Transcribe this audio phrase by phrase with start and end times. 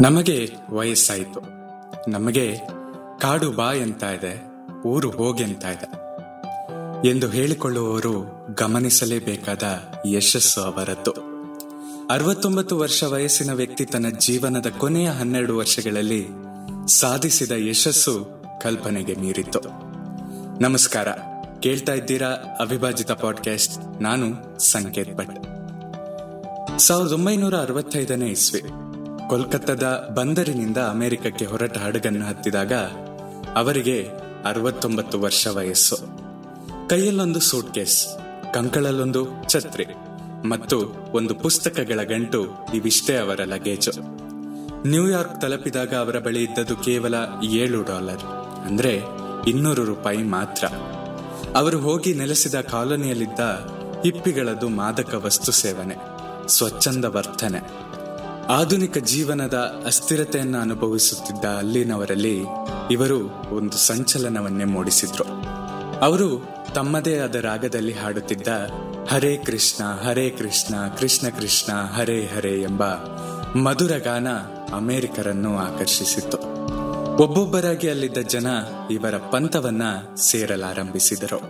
[0.00, 1.40] ನಮಗೆ ವಯಸ್ಸಾಯಿತು.
[2.10, 2.56] ನಮಗೆ
[3.20, 4.44] ಕಾಡು ಬಾ ಎಂತ ಇದೆ,
[4.86, 5.90] ಊರು ಹೋಗೆಂತ ಇದೆ.
[7.08, 8.14] ಎಂದು ಹೇಳಿಕೊಳ್ಳುವವರು
[8.54, 9.62] ಗಮನಿಸಲೇಬೇಕಾದ
[10.06, 11.10] ಯಶಸ್ಸು ಅವರದ್ದು.
[12.10, 16.26] ಅರವತ್ತೊಂಬತ್ತು ವರ್ಷ ವಯಸ್ಸಿನ ವ್ಯಕ್ತಿ ತನ್ನ ಜೀವನದ ಕೊನೆಯ ಹನ್ನೆರಡು ವರ್ಷಗಳಲ್ಲಿ
[16.88, 18.28] ಸಾಧಿಸಿದ ಯಶಸ್ಸು
[18.62, 19.60] ಕಲ್ಪನೆಗೆ ಮೀರಿತ್ತು.
[20.62, 21.08] ನಮಸ್ಕಾರ.
[21.60, 22.28] ಕೇಳ್ತಾ ಇದ್ದೀರಾ
[22.60, 25.46] ಅವಿಭಾಜಿತ ಪಾಡ್ಕಾಸ್ಟ್ ನಾನು ಸಂಕೇತ್ ಭಟ್.
[26.80, 28.62] ಸಾವಿರದ ಒಂಬೈನೂರ ಅರವತ್ತೈದನೇ ಇಸ್ವಿ.
[29.28, 32.72] ಕೋಲ್ಕತ್ತಾದ ಬಂದರಿನಿಂದ ಅಮೆರಿಕಕ್ಕೆ ಹೊರಟ ಹಡಗನ್ನು ಹತ್ತಿದಾಗ
[33.56, 33.96] ಅವರಿಗೆ
[34.44, 35.96] ಅರವತ್ತೊಂಬತ್ತು ವರ್ಷ ವಯಸ್ಸು.
[36.88, 37.98] ಕೈಯಲ್ಲೊಂದು ಸೂಟ್ ಕೇಸ್
[38.54, 39.86] ಕಂಕಳಲ್ಲೊಂದು ಛತ್ರಿ
[40.44, 40.78] ಮತ್ತು
[41.12, 42.40] ಒಂದು ಪುಸ್ತಕಗಳ ಗಂಟು
[42.74, 43.92] ಇವಿಷ್ಟೇ ಅವರ ಲಗೇಜು.
[44.88, 47.14] ನ್ಯೂಯಾರ್ಕ್ ತಲುಪಿದಾಗ ಅವರ ಬಳಿ ಇದ್ದದ್ದು ಕೇವಲ
[47.52, 48.24] ಏಳು ಡಾಲರ್,
[48.66, 48.92] ಅಂದ್ರೆ
[49.50, 50.64] ಇನ್ನೂರು ರೂಪಾಯಿ ಮಾತ್ರ.
[51.56, 53.40] ಅವರು ಹೋಗಿ ನೆಲೆಸಿದ ಕಾಲೋನಿಯಲ್ಲಿದ್ದ
[54.02, 55.96] ಹಿಪ್ಪಿಗಳದ್ದು ಮಾದಕ ವಸ್ತು ಸೇವನೆ,
[56.48, 57.60] ಸ್ವಚ್ಛಂದ ವರ್ತನೆ.
[58.48, 62.42] ಆಧುನಿಕ ಜೀವನದ ಅಸ್ಥಿರತೆಯನ್ನು ಅನುಭವಿಸುತ್ತಿದ್ದ ಅಲ್ಲಿನವರಲ್ಲಿ
[62.90, 63.18] ಇವರು
[63.50, 65.24] ಒಂದು ಸಂಚಲನವನ್ನೇ ಮೂಡಿಸಿದ್ರು.
[65.98, 68.48] ಅವರು ತಮ್ಮದೇ ಆದ ರಾಗದಲ್ಲಿ ಹಾಡುತ್ತಿದ್ದ
[69.08, 72.82] ಹರೇ ಕೃಷ್ಣ ಹರೇ ಕೃಷ್ಣ ಕೃಷ್ಣ ಕೃಷ್ಣ, ಹರೇ ಹರೇ ಎಂಬ
[73.56, 74.28] ಮಧುರ ಗಾನ
[74.74, 76.38] ಅಮೆರಿಕರನ್ನು ಆಕರ್ಷಿಸಿತ್ತು.
[77.22, 78.46] ಒಬ್ಬೊಬ್ಬರಾಗಿ ಅಲ್ಲಿದ್ದ ಜನ
[78.90, 79.82] ಇವರ ಪಂಥವನ್ನ
[80.16, 81.40] ಸೇರಲಾರಂಭಿಸಿದರು.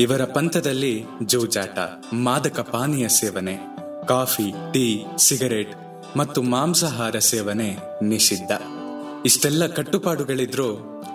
[0.00, 1.78] ಇವರ ಪಂಥದಲ್ಲಿ ಜೂಜಾಟ,
[2.12, 3.76] ಮಾದಕ ಪಾನೀಯ ಸೇವನೆ,
[4.08, 8.52] ಕಾಫಿ, ಟೀ, ಸಿಗರೇಟ್ ಮತ್ತು ಮಾಂಸಾಹಾರ ಸೇವನೆ ನಿಷಿದ್ಧ.
[9.26, 10.74] ಇಷ್ಟೆಲ್ಲ ಕಟ್ಟುಪಾಡುಗಳಿದ್ರೂ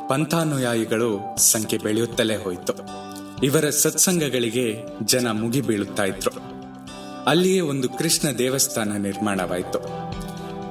[0.09, 2.73] ಪಂಥಾನುಯಾಯಿಗಳು ಸಂಖ್ಯೆ ಬೆಳೆಯುತ್ತಲೇ ಹೋಯಿತು.
[3.43, 6.55] ಇವರ ಸತ್ಸಂಗಗಳಿಗೆ ಜನ ಮುಗಿ ಬೀಳುತ್ತಾ ಇದ್ರು.
[7.25, 9.79] ಅಲ್ಲಿಯೇ ಒಂದು ಕೃಷ್ಣ ದೇವಸ್ಥಾನ ನಿರ್ಮಾಣವಾಯಿತು.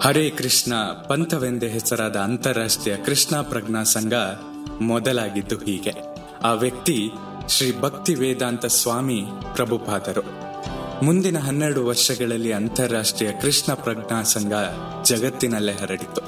[0.00, 0.74] ಹರೇ ಕೃಷ್ಣ,
[1.08, 4.12] ಪಂಥವೆಂದೇ ಹೆಸರಾದ ಅಂತಾರಾಷ್ಟ್ರೀಯ ಕೃಷ್ಣ ಪ್ರಜ್ಞಾ ಸಂಘ
[4.80, 5.92] ಮೊದಲಾಗಿದ್ದು ಹೀಗೆ.
[6.44, 7.10] ಆ ವ್ಯಕ್ತಿ
[7.48, 10.44] ಶ್ರೀ ಭಕ್ತಿ ವೇದಾಂತ ಸ್ವಾಮಿ ಪ್ರಭುಪಾದರು.
[11.04, 14.52] ಮುಂದಿನ ಹನ್ನೆರಡು ವರ್ಷಗಳಲ್ಲಿ ಅಂತಾರಾಷ್ಟ್ರೀಯ ಕೃಷ್ಣ ಪ್ರಜ್ಞಾ ಸಂಘ
[15.04, 16.20] ಜಗತ್ತಿನಲ್ಲೇ ಹರಡಿತು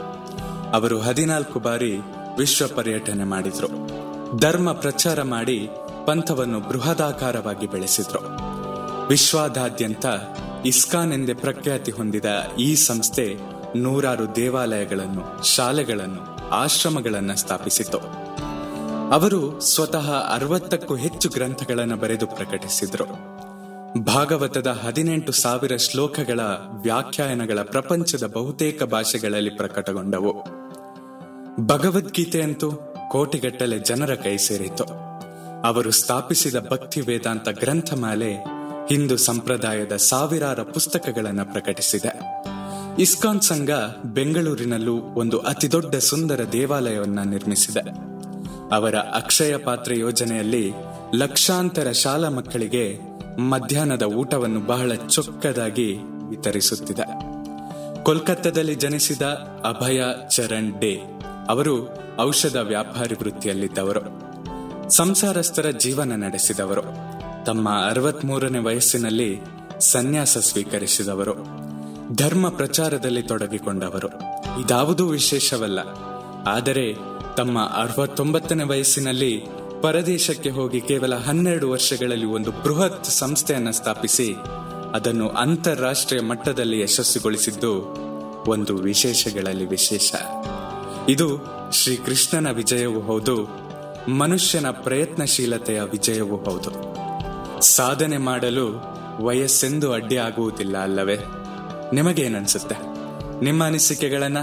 [0.71, 1.97] ಅವರು ಹದಿನಾಲ್ಕು ಬಾರಿ
[2.39, 3.69] ವಿಶ್ವ ಪರ್ಯಟನೆ ಮಾಡಿದ್ರು.
[4.39, 5.69] ಧರ್ಮ ಪ್ರಚಾರ ಮಾಡಿ
[6.07, 8.19] ಪಂಥವನ್ನು ಬೃಹದಾಕಾರವಾಗಿ ಬೆಳೆಸಿದ್ರು.
[9.07, 10.07] ವಿಶ್ವಾದಾದ್ಯಂತ
[10.67, 12.25] ಇಸ್ಕಾನ್ ಎಂದೇ ಪ್ರಖ್ಯಾತಿ ಹೊಂದಿದ
[12.59, 13.37] ಈ ಸಂಸ್ಥೆ
[13.77, 17.99] ನೂರಾರು ದೇವಾಲಯಗಳನ್ನು, ಶಾಲೆಗಳನ್ನು, ಆಶ್ರಮಗಳನ್ನು ಸ್ಥಾಪಿಸಿತು
[19.13, 23.36] ಅವರು ಸ್ವತಃ ಅರವತ್ತಕ್ಕೂ ಹೆಚ್ಚು ಗ್ರಂಥಗಳನ್ನು ಬರೆದು ಪ್ರಕಟಿಸಿದ್ರು.
[24.05, 26.41] ಭಾಗವತದ ಹದಿನೆಂಟು ಸಾವಿರ ಶ್ಲೋಕಗಳ
[26.83, 30.33] ವ್ಯಾಖ್ಯಾನಗಳ ಪ್ರಪಂಚದ ಬಹುತೇಕ ಭಾಷೆಗಳಲ್ಲಿ ಪ್ರಕಟಗೊಂಡವು.
[31.67, 32.73] ಭಗವದ್ಗೀತೆಯಂತೂ
[33.11, 34.85] ಕೋಟಿಗಟ್ಟಲೆ ಜನರ ಕೈ ಸೇರಿತು
[35.67, 38.33] ಅವರು ಸ್ಥಾಪಿಸಿದ ಭಕ್ತಿ ವೇದಾಂತ ಗ್ರಂಥಮಾಲೆ
[38.89, 42.21] ಹಿಂದೂ ಸಂಪ್ರದಾಯದ ಸಾವಿರಾರು ಪುಸ್ತಕಗಳನ್ನು ಪ್ರಕಟಿಸಿದೆ.
[43.03, 43.71] ಇಸ್ಕಾನ್ ಸಂಘ
[44.05, 47.81] ಬೆಂಗಳೂರಿನಲ್ಲೂ ಒಂದು ಅತಿದೊಡ್ಡ ಸುಂದರ ದೇವಾಲಯವನ್ನು ನಿರ್ಮಿಸಿದೆ.
[48.75, 50.73] ಅವರ ಅಕ್ಷಯ ಪಾತ್ರ ಯೋಜನೆಯಲ್ಲಿ
[51.15, 55.99] ಲಕ್ಷಾಂತರ ಶಾಲಾ ಮಕ್ಕಳಿಗೆ ಮಧ್ಯಾಹ್ನದ ಊಟವನ್ನು ಬಹಳ ಚೊಕ್ಕದಾಗಿ
[56.29, 57.01] ವಿತರಿಸುತ್ತಿದ್ದ.
[58.03, 59.23] ಕೋಲ್ಕತ್ತಾದಲ್ಲಿ ಜನಿಸಿದ
[59.65, 61.89] ಅಭಯ ಚರಣ್ ಡೇ, ಅವರು
[62.21, 64.27] ಔಷಧ ವ್ಯಾಪಾರಿ ವೃತ್ತಿಯಲ್ಲಿದ್ದವರು.
[64.91, 66.83] ಸಂಸಾರಸ್ಥರ ಜೀವನ ನಡೆಸಿದವರು.
[67.45, 69.41] ತಮ್ಮ ಅರವತ್ಮೂರನೇ ವಯಸ್ಸಿನಲ್ಲಿ
[69.81, 71.35] ಸನ್ಯಾಸ ಸ್ವೀಕರಿಸಿದವರು.
[72.17, 74.09] ಧರ್ಮ ಪ್ರಚಾರದಲ್ಲಿ ತೊಡಗಿಕೊಂಡವರು.
[74.61, 75.79] ಇದಾವುದೂ ವಿಶೇಷವಲ್ಲ.
[76.47, 76.95] ಆದರೆ
[77.37, 79.45] ತಮ್ಮ ಅರವತ್ತೊಂಬತ್ತನೇ ವಯಸ್ಸಿನಲ್ಲಿ
[79.83, 84.35] ಪರದೇಶಕ್ಕೆ ಹೋಗಿ ಕೇವಲ ಹನ್ನೆರಡು ವರ್ಷಗಳಲ್ಲಿ ಒಂದು ಬೃಹತ್ ಸಂಸ್ಥೆಯನ್ನು ಸ್ಥಾಪಿಸಿ,
[84.95, 87.75] ಅದನ್ನು ಅಂತಾರಾಷ್ಟ್ರೀಯ ಮಟ್ಟದಲ್ಲಿ ಯಶಸ್ಸುಗೊಳಿಸಿದ್ದು
[88.51, 90.15] ಒಂದು ವಿಶೇಷಗಳಲ್ಲಿ ವಿಶೇಷ.
[91.09, 91.29] ಇದು
[91.73, 93.49] ಶ್ರೀಕೃಷ್ಣನ ವಿಜಯವೂ ಹೌದು,
[94.11, 96.71] ಮನುಷ್ಯನ ಪ್ರಯತ್ನಶೀಲತೆಯ ವಿಜಯವೂ ಹೌದು.
[97.61, 101.19] ಸಾಧನೆ ಮಾಡಲು ವಯಸ್ಸೆಂದು ಅಡ್ಡಿ ಆಗುವುದಿಲ್ಲ ಅಲ್ಲವೇ?
[101.93, 102.75] ನಿಮಗೇನನ್ಸುತ್ತೆ?
[103.45, 104.39] ನಿಮ್ಮ ಅನಿಸಿಕೆಗಳನ್ನ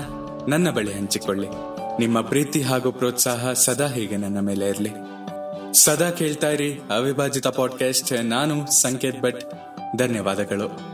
[0.48, 1.48] ನನ್ನ ಬಳಿ ಹಂಚಿಕೊಳ್ಳಿ.
[2.00, 4.90] ನಿಮ್ಮ ಪ್ರೀತಿ ಹಾಗೂ ಪ್ರೋತ್ಸಾಹ ಸದಾ ಹೀಗೆ ನನ್ನ ಮೇಲೆ ಇರಲಿ.
[5.74, 9.44] ಸದಾ ಕೇಳ್ತಾ ಇರಿ ಅವಿಭಾಜಿತ ಪಾಡ್ಕಾಸ್ಟ್ ನಾನು ಸಂಕೇತ್ ಭಟ್.
[9.98, 10.94] ಧನ್ಯವಾದಗಳು.